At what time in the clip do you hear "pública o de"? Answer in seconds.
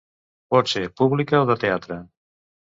1.03-1.59